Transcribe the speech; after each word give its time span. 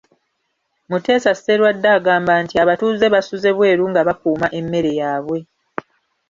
Muteesa 0.89 1.31
Sserwadda 1.35 1.89
agamba 1.97 2.33
nti 2.43 2.55
abatuuze 2.63 3.05
basuze 3.13 3.49
bweru 3.57 3.83
nga 3.91 4.01
bakuuma 4.07 4.47
emmere 4.59 4.91
yaabwe 4.99 5.39